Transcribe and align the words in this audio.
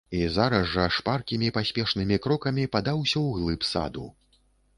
І 0.17 0.19
зараз 0.35 0.63
жа 0.69 0.85
шпаркімі 0.95 1.49
паспешнымі 1.57 2.17
крокамі 2.25 2.65
падаўся 2.77 3.13
ў 3.13 3.29
глыб 3.37 3.61
саду. 3.75 4.09